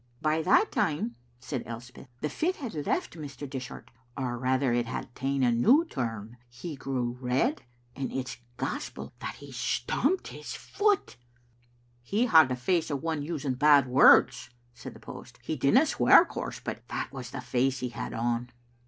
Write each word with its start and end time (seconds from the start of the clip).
"But 0.19 0.29
by 0.29 0.41
that 0.41 0.71
time," 0.71 1.15
said 1.39 1.61
Elspeth, 1.67 2.07
"the 2.21 2.29
fit 2.29 2.55
had 2.55 2.73
left 2.87 3.15
Mr. 3.15 3.47
Dishart, 3.47 3.91
or 4.17 4.35
rather 4.39 4.73
it 4.73 4.87
had 4.87 5.13
ta'en 5.13 5.43
a 5.43 5.51
new 5.51 5.85
turn. 5.85 6.37
He 6.49 6.75
grew 6.75 7.19
red, 7.21 7.61
and 7.95 8.11
it's 8.11 8.37
gospel 8.57 9.13
that 9.19 9.35
he 9.35 9.51
stamped 9.51 10.29
his 10.29 10.55
foot."" 10.55 11.17
He 12.01 12.25
had 12.25 12.49
the 12.49 12.55
face 12.55 12.89
of 12.89 13.03
one 13.03 13.21
using 13.21 13.53
bad 13.53 13.87
words," 13.87 14.49
said 14.73 14.95
the 14.95 14.99
post, 14.99 15.37
"He 15.43 15.55
didna 15.55 15.85
swear, 15.85 16.23
of 16.23 16.29
course, 16.29 16.59
but 16.59 16.81
that 16.87 17.11
was 17.13 17.29
the 17.29 17.39
face 17.39 17.81
he 17.81 17.89
had 17.89 18.11
on." 18.11 18.49